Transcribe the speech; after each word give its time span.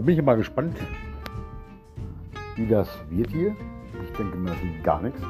Da 0.00 0.06
bin 0.06 0.16
ich 0.16 0.24
mal 0.24 0.36
gespannt, 0.38 0.78
wie 2.56 2.66
das 2.66 2.88
wird 3.10 3.30
hier. 3.32 3.54
Ich 4.02 4.16
denke 4.16 4.34
mir, 4.34 4.48
wird 4.48 4.82
gar 4.82 5.02
nichts. 5.02 5.20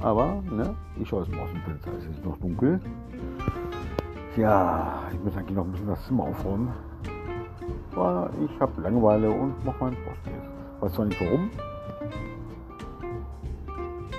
Aber, 0.00 0.40
ne, 0.52 0.72
ich 1.00 1.08
schaue 1.08 1.24
jetzt 1.24 1.34
mal 1.34 1.42
aus 1.42 1.50
dem 1.50 1.60
Fenster. 1.62 1.90
Es 1.98 2.04
ist 2.04 2.24
noch 2.24 2.38
dunkel. 2.38 2.78
Ja, 4.36 5.02
ich 5.12 5.18
muss 5.24 5.36
eigentlich 5.36 5.56
noch 5.56 5.64
ein 5.64 5.72
bisschen 5.72 5.88
das 5.88 6.06
Zimmer 6.06 6.22
aufräumen. 6.26 6.68
Aber 7.90 8.30
ich 8.40 8.60
habe 8.60 8.80
Langeweile 8.82 9.28
und 9.28 9.64
mache 9.64 9.82
meinen 9.82 9.96
Podcast. 9.96 10.48
Weiß 10.78 10.92
zwar 10.92 11.06
nicht 11.06 11.20
warum. 11.20 11.50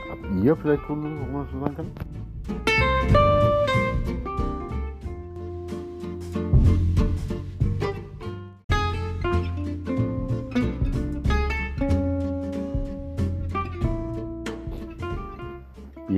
Habt 0.09 0.43
ihr 0.43 0.57
vielleicht 0.57 0.83
Gründe, 0.83 1.09
warum 1.21 1.45
das 1.45 1.51
so 1.53 1.65
sein 1.65 1.75
kann? 1.77 2.20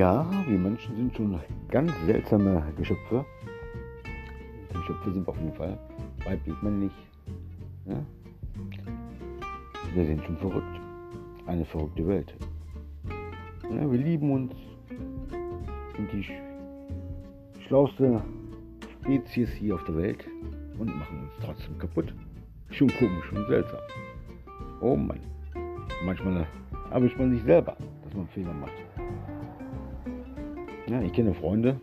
Ja, 0.03 0.29
wir 0.49 0.59
Menschen 0.59 0.97
sind 0.97 1.15
schon 1.15 1.39
ganz 1.69 1.89
seltsame 2.05 2.61
Geschöpfe. 2.75 3.23
Geschöpfe 4.73 5.13
sind 5.13 5.25
auf 5.25 5.37
jeden 5.37 5.53
Fall. 5.53 5.79
Weiblich, 6.25 6.61
männlich. 6.61 6.91
Ja? 7.85 8.05
Wir 9.93 10.05
sind 10.05 10.21
schon 10.25 10.35
verrückt. 10.39 10.81
Eine 11.45 11.63
verrückte 11.63 12.05
Welt. 12.05 12.35
Ja, 13.71 13.89
wir 13.89 13.97
lieben 13.97 14.29
uns. 14.29 14.51
Sind 15.95 16.11
die 16.11 16.21
sch 16.21 16.33
schlauste 17.65 18.21
Spezies 19.03 19.51
hier 19.51 19.75
auf 19.75 19.85
der 19.85 19.95
Welt 19.95 20.27
und 20.79 20.93
machen 20.97 21.21
uns 21.21 21.31
trotzdem 21.45 21.77
kaputt. 21.77 22.13
Schon 22.71 22.89
komisch 22.89 23.31
und 23.31 23.47
seltsam. 23.47 23.79
Oh 24.81 24.97
Mann. 24.97 25.21
Manchmal 26.03 26.45
erwischt 26.91 27.17
man 27.17 27.31
sich 27.31 27.43
selber, 27.43 27.77
dass 28.03 28.13
man 28.13 28.27
Fehler 28.27 28.53
macht. 28.53 28.73
Ja, 30.87 31.01
ich 31.01 31.13
kenne 31.13 31.33
Freunde, 31.33 31.79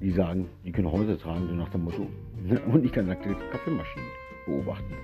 die 0.00 0.10
sagen, 0.10 0.48
die 0.64 0.72
können 0.72 0.90
Häuser 0.90 1.18
tragen, 1.18 1.46
so 1.48 1.54
nach 1.54 1.68
dem 1.68 1.84
Motto. 1.84 2.06
Und 2.72 2.84
ich 2.84 2.92
kann 2.92 3.06
nackte 3.06 3.36
Kaffeemaschinen 3.52 4.08
beobachten. 4.46 4.94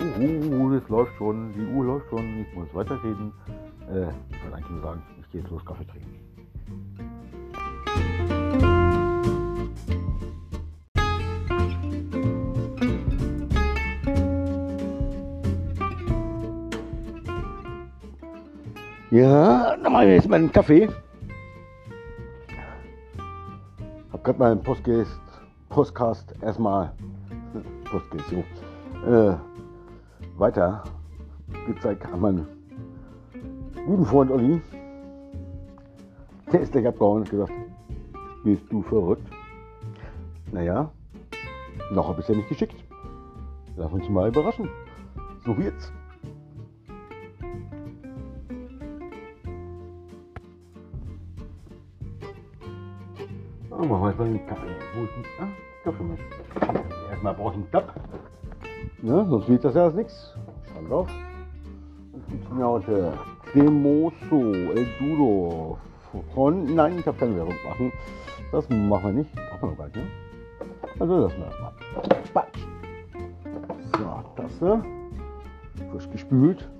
Uh, 0.00 0.74
es 0.74 0.88
läuft 0.88 1.14
schon, 1.16 1.52
die 1.52 1.64
Uhr 1.72 1.84
läuft 1.84 2.08
schon, 2.10 2.40
ich 2.40 2.54
muss 2.56 2.74
weiterreden. 2.74 3.32
Äh, 3.88 4.08
ich 4.30 4.42
wollte 4.42 4.56
eigentlich 4.56 4.70
nur 4.70 4.82
sagen, 4.82 5.02
ich 5.20 5.30
gehe 5.30 5.40
jetzt 5.40 5.50
los 5.50 5.64
Kaffee 5.64 5.86
trinken. 5.86 6.33
Ja, 19.14 19.76
dann 19.76 19.92
mache 19.92 20.06
ich 20.06 20.10
jetzt 20.16 20.28
meinen 20.28 20.50
Kaffee. 20.50 20.88
Hab 24.12 24.24
gerade 24.24 24.38
meinen 24.40 24.60
Postcast, 24.60 25.20
Postcast 25.68 26.34
erstmal, 26.42 26.90
Postcast 27.84 28.24
so, 28.28 29.08
äh, 29.08 29.36
weiter 30.36 30.82
gezeigt 31.64 32.04
an 32.06 32.20
meinen 32.22 32.48
guten 33.86 34.04
Freund 34.04 34.32
Olli. 34.32 34.60
Der 36.52 36.62
ist 36.62 36.72
gleich 36.72 36.88
abgehauen 36.88 37.22
und 37.22 37.30
gesagt, 37.30 37.52
bist 38.42 38.64
du 38.68 38.82
verrückt? 38.82 39.28
Naja, 40.50 40.90
noch 41.92 42.08
habe 42.08 42.18
ich 42.18 42.24
es 42.24 42.30
ja 42.30 42.34
nicht 42.34 42.48
geschickt. 42.48 42.82
Lass 43.76 43.92
uns 43.92 44.08
mal 44.08 44.26
überraschen. 44.26 44.68
So 45.44 45.56
wird's. 45.56 45.92
Oh, 53.84 53.86
machen 53.86 54.02
wir 54.02 54.06
erstmal 54.06 54.28
den 54.28 54.46
Kaffee. 54.46 54.76
Wo 54.94 55.04
ist 55.04 55.12
denn? 55.14 55.24
Ah, 55.40 55.48
Kaffeemaschine. 55.84 56.84
Erstmal 57.10 57.34
brauche 57.34 57.50
ich 57.50 57.56
einen 57.56 57.70
Tab. 57.70 57.94
Ne, 59.02 59.26
sonst 59.28 59.48
wird 59.48 59.62
das 59.62 59.74
ja 59.74 59.84
als 59.84 59.94
nichts. 59.94 60.34
Schau 60.72 60.88
drauf. 60.88 61.08
Was 62.12 62.26
gibt's 62.30 62.48
denn 62.48 62.64
heute? 62.64 63.12
Cremoso, 63.44 64.52
El 64.72 64.86
Duro. 64.98 65.78
Von, 66.34 66.74
nein, 66.74 66.98
ich 66.98 67.06
habe 67.06 67.18
keine 67.18 67.36
Werbung 67.36 67.54
machen. 67.68 67.92
Das 68.52 68.66
machen 68.70 69.04
wir 69.04 69.12
nicht. 69.12 69.34
Brauchen 69.34 69.60
wir 69.60 69.68
noch 69.68 69.76
gar 69.76 69.88
ne? 69.88 70.08
Also 70.98 71.18
lassen 71.18 71.36
wir 71.38 71.46
erstmal. 71.46 71.72
Batsch. 72.32 72.60
So, 73.98 74.42
Tasse. 74.42 74.82
Frisch 75.90 76.10
gespült. 76.10 76.70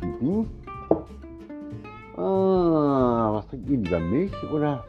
Bing, 0.00 0.18
bing. 0.18 0.50
Ah, 2.16 3.34
was 3.34 3.46
trinkt 3.46 3.70
ihr 3.70 3.78
lieber? 3.78 4.00
Milch 4.00 4.52
oder? 4.52 4.84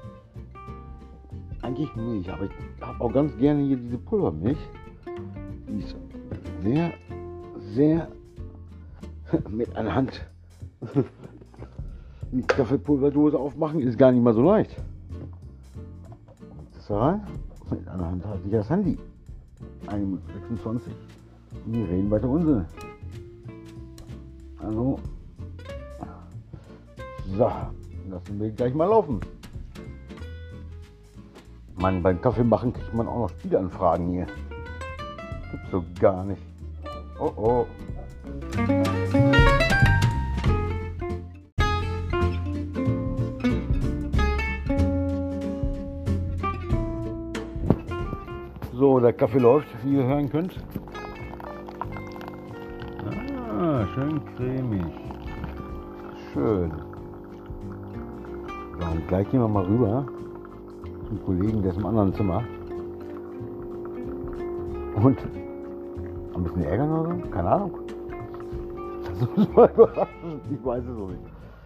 Eigentlich 1.72 1.96
Milch, 1.96 2.30
aber 2.30 2.44
ich 2.44 2.52
habe 2.82 3.02
auch 3.02 3.14
ganz 3.14 3.38
gerne 3.38 3.64
hier 3.64 3.78
diese 3.78 3.98
Pulvermilch. 3.98 4.58
Die 5.70 5.80
ist 5.80 5.96
sehr, 6.62 6.92
sehr 7.74 8.10
mit 9.50 9.74
einer 9.78 9.96
Hand. 9.96 10.22
Die 12.34 12.42
Kaffeepulverdose 12.42 13.40
aufmachen 13.40 13.80
ist 13.80 13.98
gar 13.98 14.12
nicht 14.12 14.22
mal 14.22 14.34
so 14.34 14.42
leicht. 14.42 14.76
Das. 16.74 17.20
Mit 17.70 17.88
einer 17.88 18.06
Hand 18.06 18.26
halte 18.26 18.46
ich 18.46 18.52
das 18.52 18.70
Handy. 18.70 18.98
1 19.88 20.06
Minute 20.06 20.24
26. 20.50 20.94
Und 21.66 21.74
wir 21.74 21.88
reden 21.88 22.12
weiter 22.12 22.28
Unsinn. 22.28 22.66
Also. 24.60 25.00
So, 27.38 27.50
lassen 28.10 28.40
wir 28.42 28.50
gleich 28.50 28.74
mal 28.74 28.88
laufen. 28.88 29.22
Mann, 31.82 32.04
beim 32.04 32.22
Kaffee 32.22 32.44
machen 32.44 32.74
kriegt 32.74 32.94
man 32.94 33.08
auch 33.08 33.22
noch 33.22 33.30
Spielanfragen 33.32 34.10
hier. 34.10 34.28
Gibt's 35.50 35.72
so 35.72 35.84
gar 36.00 36.24
nicht. 36.24 36.42
Oh 37.20 37.32
oh. 37.36 37.66
So, 48.74 49.00
der 49.00 49.14
Kaffee 49.14 49.40
läuft, 49.40 49.68
wie 49.84 49.96
ihr 49.96 50.04
hören 50.04 50.30
könnt. 50.30 50.64
Ah, 53.60 53.88
schön 53.96 54.22
cremig. 54.36 54.86
Schön. 56.32 56.72
So, 58.80 58.88
gleich 59.08 59.30
gehen 59.32 59.42
wir 59.42 59.48
mal 59.48 59.66
rüber 59.66 60.06
zum 61.12 61.26
Kollegen, 61.26 61.62
der 61.62 61.72
ist 61.72 61.78
im 61.78 61.86
anderen 61.86 62.14
Zimmer. 62.14 62.42
Und 64.96 65.18
ein 66.36 66.44
bisschen 66.44 66.64
ärgern 66.64 66.90
oder 66.90 67.16
so? 67.16 67.30
Keine 67.30 67.50
Ahnung. 67.50 67.80
Das 69.20 69.30
muss 69.36 69.54
mal 69.54 69.70
überraschen. 69.72 70.40
Ich 70.50 70.66
weiß 70.66 70.84
es 70.86 70.98
auch 70.98 71.10
nicht. 71.10 71.20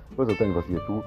Ich 0.10 0.18
weiß 0.18 0.28
auch 0.30 0.40
nicht, 0.40 0.56
was 0.56 0.64
ich 0.66 0.72
hier 0.72 0.86
tue. 0.88 1.04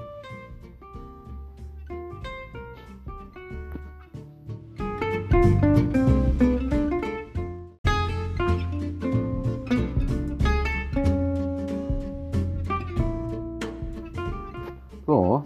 So, 15.05 15.43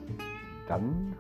dann 0.68 1.16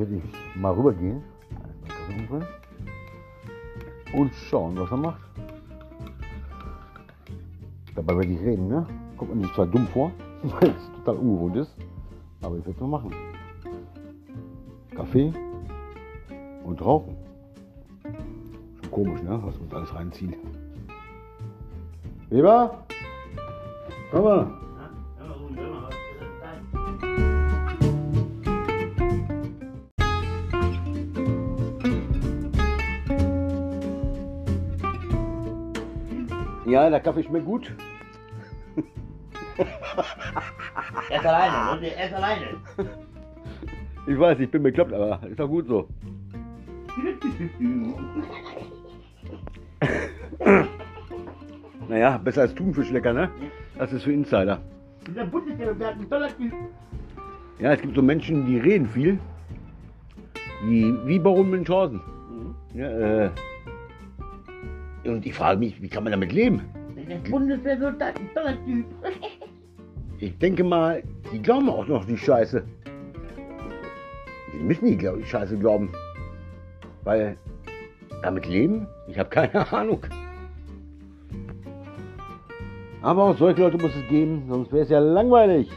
werde 0.00 0.16
ich 0.16 0.56
mal 0.56 0.72
rübergehen 0.72 1.22
und 4.14 4.34
schauen, 4.34 4.74
was 4.78 4.90
er 4.90 4.96
macht. 4.96 5.20
Dabei 7.94 8.16
werde 8.16 8.32
ich 8.32 8.40
reden, 8.40 8.68
ne? 8.68 8.86
Kommt 9.18 9.34
mir 9.34 9.42
nicht 9.42 9.54
zwar 9.54 9.66
dumm 9.66 9.86
vor, 9.88 10.10
weil 10.42 10.70
es 10.70 10.90
total 10.96 11.16
ungewohnt 11.16 11.56
ist, 11.56 11.74
aber 12.40 12.56
ich 12.56 12.64
werde 12.64 12.76
es 12.76 12.80
mal 12.80 12.88
machen. 12.88 13.12
Kaffee 14.96 15.32
und 16.64 16.80
Rauchen. 16.80 17.16
Schon 18.80 18.90
komisch, 18.90 19.22
ne? 19.22 19.38
was 19.42 19.54
wir 19.54 19.62
uns 19.62 19.74
alles 19.74 19.94
reinziehen. 19.94 20.34
Weber? 22.30 22.86
Komm 24.10 24.24
mal. 24.24 24.50
Ja, 36.66 36.90
der 36.90 37.00
Kaffee 37.00 37.22
schmeckt 37.22 37.46
gut. 37.46 37.72
Er 41.10 41.20
ist 41.20 41.26
alleine, 41.26 41.80
ne? 41.80 41.94
er 41.94 42.06
ist 42.06 42.14
alleine. 42.14 42.46
Ich 44.06 44.18
weiß, 44.18 44.40
ich 44.40 44.50
bin 44.50 44.62
bekloppt, 44.62 44.92
aber 44.92 45.20
ist 45.28 45.38
doch 45.38 45.48
gut 45.48 45.66
so. 45.66 45.88
naja, 51.88 52.18
besser 52.18 52.42
als 52.42 52.54
Thunfischlecker, 52.54 53.12
ne? 53.12 53.30
Das 53.78 53.92
ist 53.92 54.04
für 54.04 54.12
Insider. 54.12 54.60
Ja, 57.58 57.72
es 57.72 57.80
gibt 57.80 57.94
so 57.94 58.02
Menschen, 58.02 58.46
die 58.46 58.58
reden 58.58 58.88
viel. 58.88 59.18
Wie, 60.64 60.94
wie 61.06 61.18
Baron 61.18 61.50
Münchhausen. 61.50 62.00
Ja, 62.74 62.88
äh, 62.88 63.30
und 65.12 65.26
ich 65.26 65.34
frage 65.34 65.58
mich, 65.58 65.80
wie 65.80 65.88
kann 65.88 66.04
man 66.04 66.12
damit 66.12 66.32
leben? 66.32 66.62
Der 67.08 67.16
Bundeswehrsoldat, 67.30 68.18
ein 68.18 68.30
toller 68.34 68.64
Typ. 68.64 68.86
Ich 70.22 70.36
denke 70.36 70.62
mal, 70.62 71.02
die 71.32 71.40
glauben 71.40 71.70
auch 71.70 71.86
noch 71.86 72.04
die 72.04 72.18
Scheiße. 72.18 72.62
Die 74.52 74.58
müssen 74.62 74.98
die 74.98 75.24
Scheiße 75.24 75.56
glauben. 75.56 75.90
Weil 77.04 77.38
damit 78.22 78.46
leben? 78.46 78.86
Ich 79.08 79.18
habe 79.18 79.30
keine 79.30 79.72
Ahnung. 79.72 80.02
Aber 83.00 83.24
auch 83.24 83.38
solche 83.38 83.62
Leute 83.62 83.78
muss 83.78 83.96
es 83.96 84.08
geben, 84.10 84.44
sonst 84.46 84.70
wäre 84.72 84.82
es 84.82 84.90
ja 84.90 84.98
langweilig. 84.98 85.70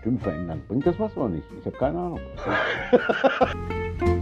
Stimmen 0.00 0.20
verändern. 0.20 0.60
Bringt 0.68 0.86
das 0.86 0.98
was 0.98 1.16
oder 1.16 1.30
nicht? 1.30 1.46
Ich 1.58 1.64
habe 1.64 1.78
keine 1.78 1.98
Ahnung. 1.98 2.20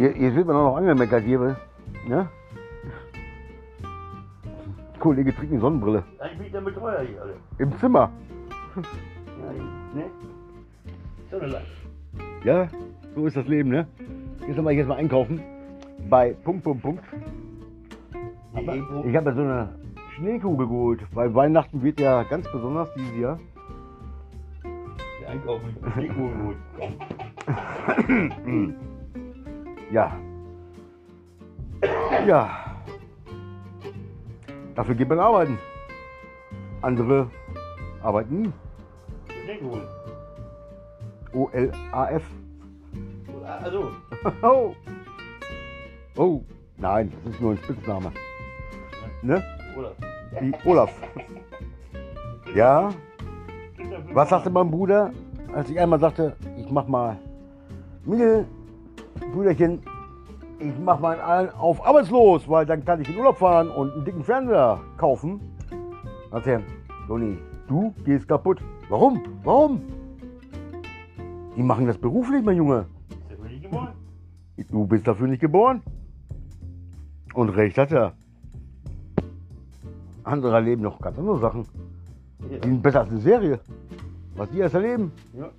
Jetzt, 0.00 0.36
wird 0.36 0.46
man 0.46 0.56
auch 0.56 0.70
noch 0.70 0.76
angemeckert 0.76 1.24
hier. 1.24 1.56
Ne? 2.06 2.28
Kollege 4.98 5.34
trägt 5.34 5.52
eine 5.52 5.60
Sonnenbrille. 5.60 6.04
Ich 6.32 6.38
bin 6.38 6.52
der 6.52 6.60
Betreuer 6.60 7.00
hier, 7.00 7.22
alle. 7.22 7.34
Im 7.58 7.78
Zimmer. 7.78 8.10
Ja, 8.74 8.82
ne? 9.94 10.10
So 11.30 11.38
eine. 11.38 11.62
Ja, 12.44 12.68
so 13.14 13.26
ist 13.26 13.36
das 13.36 13.46
Leben, 13.46 13.70
ne? 13.70 13.86
Jetzt 14.46 14.60
mal 14.60 14.72
jetzt 14.72 14.88
mal 14.88 14.96
einkaufen. 14.96 15.40
Bei 16.10 16.34
Punkt, 16.44 16.62
Punkt, 16.62 16.82
Punkt. 16.82 17.02
Ich 18.54 19.16
habe 19.16 19.30
ja 19.30 19.34
so 19.34 19.40
eine 19.40 19.68
Schneekugel 20.14 20.66
geholt, 20.66 21.00
weil 21.14 21.34
Weihnachten 21.34 21.82
wird 21.82 22.00
ja 22.00 22.22
ganz 22.24 22.50
besonders 22.50 22.92
dieses 22.94 23.16
Jahr. 23.16 23.40
Der 25.20 25.30
Einkaufen 25.30 25.76
Deko 25.96 26.28
geholt. 26.28 26.56
Ja. 29.90 30.12
Ja. 32.26 32.50
Dafür 34.74 34.94
geht 34.94 35.08
man 35.08 35.18
arbeiten. 35.18 35.58
Andere 36.82 37.30
arbeiten 38.02 38.42
nie. 38.42 38.52
O-L-A-F. 41.32 42.22
Also, 43.62 43.90
Oh. 44.42 44.74
Oh. 46.16 46.42
Nein, 46.78 47.12
das 47.24 47.34
ist 47.34 47.40
nur 47.40 47.52
ein 47.52 47.58
Spitzname. 47.58 48.12
Ne? 49.22 49.42
oder? 49.76 49.92
Wie 50.40 50.52
Olaf. 50.64 50.92
Ja. 52.54 52.90
Was 54.12 54.30
sagte 54.30 54.50
mein 54.50 54.70
Bruder, 54.70 55.10
als 55.54 55.70
ich 55.70 55.78
einmal 55.78 56.00
sagte, 56.00 56.36
ich 56.56 56.70
mach 56.70 56.86
mal 56.86 57.18
Mittel, 58.04 58.46
Brüderchen, 59.32 59.80
ich 60.58 60.72
mach 60.82 61.00
mal 61.00 61.20
einen 61.20 61.50
auf 61.50 61.84
arbeitslos, 61.86 62.48
weil 62.48 62.64
dann 62.66 62.84
kann 62.84 63.00
ich 63.00 63.08
in 63.08 63.18
Urlaub 63.18 63.38
fahren 63.38 63.68
und 63.68 63.92
einen 63.92 64.04
dicken 64.04 64.24
Fernseher 64.24 64.80
kaufen. 64.96 65.40
Sagt 66.30 66.46
er, 66.46 66.62
Toni, 67.06 67.38
du 67.68 67.94
gehst 68.04 68.28
kaputt. 68.28 68.60
Warum? 68.88 69.22
Warum? 69.44 69.82
Die 71.56 71.62
machen 71.62 71.86
das 71.86 71.98
beruflich, 71.98 72.44
mein 72.44 72.56
Junge. 72.56 72.86
Du 74.70 74.86
bist 74.86 75.06
dafür 75.06 75.26
nicht 75.26 75.40
geboren. 75.40 75.82
Und 77.34 77.50
recht 77.50 77.76
hat 77.78 77.92
er. 77.92 78.12
Andere 80.24 80.54
erleben 80.54 80.82
noch 80.82 80.98
ganz 81.00 81.18
andere 81.18 81.38
Sachen. 81.38 81.66
Die 82.40 82.58
sind 82.66 82.82
besser 82.82 83.00
als 83.00 83.10
eine 83.10 83.20
Serie. 83.20 83.60
Was 84.34 84.50
die 84.50 84.58
erst 84.58 84.74
erleben. 84.74 85.12
Ja. 85.32 85.50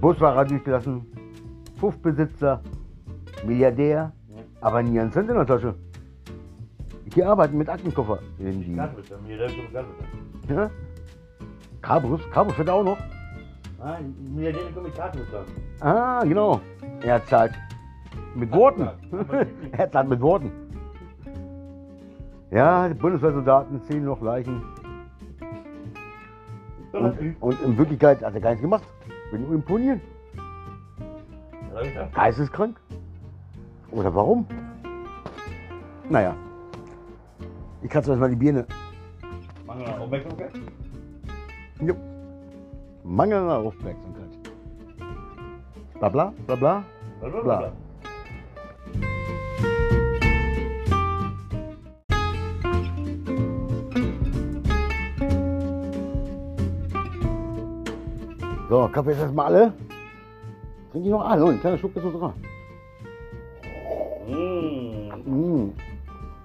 Busfahrer 0.00 0.44
durchgelassen, 0.44 1.06
Puffbesitzer, 1.80 2.60
Milliardär, 3.44 4.12
aber 4.60 4.82
nie 4.82 4.98
einen 4.98 5.12
Cent 5.12 5.28
in 5.28 5.36
der 5.36 5.46
Tasche. 5.46 5.74
Die 7.14 7.22
arbeiten 7.24 7.56
mit 7.56 7.68
Aktenkoffer. 7.68 8.18
In 8.38 8.60
die, 8.60 8.60
ist 8.60 8.66
schon 8.66 8.76
Gaswitzer. 8.76 9.16
ja? 10.48 10.70
Cabrus, 11.80 12.20
Cabrus 12.30 12.54
fährt 12.54 12.68
auch 12.68 12.82
noch. 12.84 12.98
Nein, 13.78 14.14
mir 14.34 14.52
der 14.52 14.62
kommt 14.72 14.86
mit 14.86 14.96
Gaswitzer. 14.96 15.44
Ah, 15.80 16.22
genau. 16.24 16.60
Er 17.02 17.24
zahlt 17.26 17.52
mit 18.34 18.52
Worten. 18.52 18.88
Er 19.72 19.90
zahlt 19.90 20.08
mit 20.08 20.20
Worten. 20.20 20.50
Ja, 22.50 22.88
die 22.88 22.94
Bundeswehrsoldaten 22.94 23.82
zählen 23.82 24.04
noch 24.04 24.20
Leichen. 24.20 24.62
Und, 26.92 27.36
und 27.40 27.62
in 27.62 27.76
Wirklichkeit 27.76 28.22
hat 28.22 28.34
er 28.34 28.40
gar 28.40 28.50
nichts 28.50 28.62
gemacht. 28.62 28.84
Will 29.30 29.40
nur 29.40 29.54
imponieren. 29.54 30.00
Sag, 31.76 32.14
Geisteskrank? 32.14 32.80
Oder 33.90 34.14
warum? 34.14 34.46
Naja. 36.08 36.34
Ich 37.82 37.90
kratze 37.90 38.10
erstmal 38.10 38.30
die 38.30 38.36
Birne. 38.36 38.66
Mangel 39.66 39.86
an 39.86 40.00
Aufmerksamkeit? 40.00 40.52
Jupp. 41.82 41.98
Mangel 43.04 43.38
an 43.40 43.66
Aufmerksamkeit. 43.66 44.38
Bla 45.98 46.08
bla, 46.08 46.32
bla 46.46 46.56
bla. 46.56 46.84
Blablabla. 47.20 47.72
So, 58.70 58.88
Kaffee 58.88 59.12
ist 59.12 59.18
erstmal 59.18 59.46
alle. 59.46 59.72
Trinke 60.90 61.08
ich 61.08 61.12
noch. 61.12 61.24
Ein 61.24 61.60
kleiner 61.60 61.78
Schluck 61.78 61.96
ist 61.96 62.04
noch 62.04 62.18
dran. 62.18 62.34
Mmh. 64.26 65.30
Mm. 65.30 65.72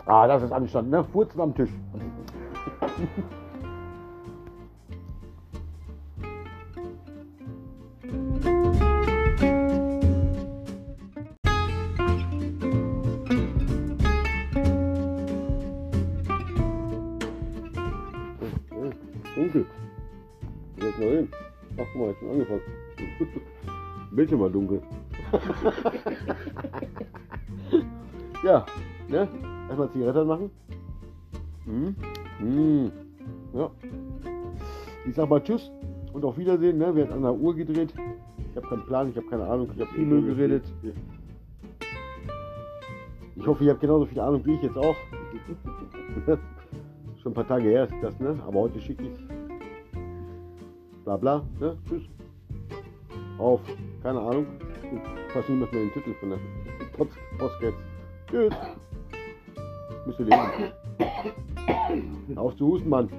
Ah, 0.06 0.28
das 0.28 0.44
ist 0.44 0.52
Anstand, 0.52 0.90
ne? 0.90 1.04
Furzen 1.04 1.42
am 1.42 1.56
Tisch. 1.56 1.70
Dunkel. 19.36 19.66
Jetzt 20.78 21.00
noch 21.00 21.08
hin. 21.08 21.30
Ach 21.78 21.86
guck 21.94 21.96
mal, 21.96 22.08
jetzt 22.10 22.20
schon 22.20 22.32
angefangen. 22.32 22.62
Bildschirm 24.12 24.42
war 24.42 24.50
dunkel. 24.50 24.82
ja, 28.44 28.66
ne? 29.08 29.28
Erstmal 29.68 29.92
Zigarette 29.92 30.26
machen. 30.26 30.52
Mhm. 31.66 31.96
Mhm. 32.40 32.92
Ja. 33.54 33.72
Ich 35.08 35.16
sag 35.16 35.30
mal 35.30 35.42
Tschüss 35.42 35.72
und 36.14 36.26
auf 36.26 36.38
Wiedersehen. 36.38 36.78
Ne? 36.78 36.96
Wir 36.96 37.06
haben 37.06 37.14
an 37.14 37.22
der 37.22 37.34
Uhr 37.34 37.56
gedreht. 37.56 37.94
Ich 38.50 38.58
habe 38.58 38.68
keinen 38.68 38.86
Plan, 38.86 39.10
ich 39.10 39.16
habe 39.16 39.28
keine 39.28 39.46
Ahnung. 39.46 39.70
Ich 39.74 39.82
habe 39.82 39.92
viel 39.92 40.06
Müll 40.06 40.24
geredet. 40.24 40.64
Ich 43.36 43.48
hoffe, 43.48 43.64
ihr 43.64 43.72
habt 43.72 43.80
genauso 43.80 44.06
viel 44.06 44.20
Ahnung 44.20 44.46
wie 44.46 44.56
ich 44.56 44.62
jetzt 44.62 44.78
auch. 44.78 44.96
Schon 47.22 47.32
ein 47.32 47.36
paar 47.36 47.48
Tage 47.48 47.70
her 47.70 47.86
ist 47.86 47.94
das, 48.02 48.20
ne? 48.20 48.38
Aber 48.46 48.62
heute 48.62 48.82
schicke 48.82 49.04
ich 49.04 49.20
Bla 51.04 51.18
bla, 51.18 51.44
ne? 51.60 51.78
Tschüss. 51.88 52.04
Auf, 53.42 53.60
keine 54.04 54.20
Ahnung. 54.20 54.46
Ich 55.28 55.36
weiß 55.36 55.50
nicht 55.50 55.60
mehr 55.60 55.68
den 55.82 55.92
Titel 55.94 56.14
von 56.20 56.30
der 56.30 56.38
Postcats. 57.40 57.76
Tschüss. 58.30 58.54
Müsst 60.06 60.20
ihr 60.20 60.26
lesen. 60.26 60.72
Auf 62.38 62.56
zu 62.56 62.68
husten, 62.68 62.90
Mann. 62.90 63.10